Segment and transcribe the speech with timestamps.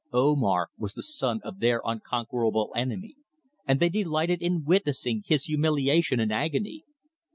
[0.11, 3.17] Omar was the son of their unconquerable enemy,
[3.67, 6.85] and they delighted in witnessing his humiliation and agony.